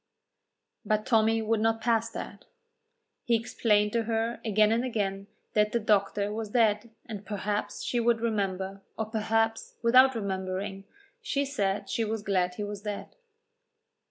But 0.83 1.05
Tommy 1.05 1.43
would 1.43 1.59
not 1.59 1.79
pass 1.79 2.09
that. 2.09 2.45
He 3.23 3.35
explained 3.35 3.93
to 3.93 4.05
her 4.05 4.41
again 4.43 4.71
and 4.71 4.83
again 4.83 5.27
that 5.53 5.73
the 5.73 5.79
doctor 5.79 6.33
was 6.33 6.49
dead, 6.49 6.89
and 7.05 7.23
perhaps 7.23 7.83
she 7.83 7.99
would 7.99 8.19
remember, 8.19 8.81
or 8.97 9.05
perhaps, 9.05 9.75
without 9.83 10.15
remembering, 10.15 10.85
she 11.21 11.45
said 11.45 11.87
she 11.87 12.03
was 12.03 12.23
glad 12.23 12.55
he 12.55 12.63
was 12.63 12.81
dead. 12.81 13.15